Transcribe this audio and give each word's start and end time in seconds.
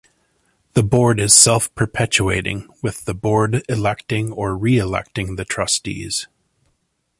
The 0.73 0.81
board 0.81 1.19
is 1.19 1.31
self-perpetuating 1.35 2.67
with 2.81 3.05
the 3.05 3.13
board 3.13 3.61
electing 3.69 4.31
or 4.31 4.57
re-electing 4.57 5.35
the 5.35 5.45
trustees. 5.45 6.25